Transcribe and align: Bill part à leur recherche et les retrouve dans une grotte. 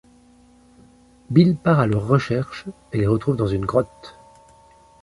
Bill 1.29 1.57
part 1.57 1.79
à 1.79 1.85
leur 1.85 2.07
recherche 2.07 2.65
et 2.91 2.97
les 2.97 3.05
retrouve 3.05 3.35
dans 3.35 3.45
une 3.45 3.67
grotte. 3.67 4.17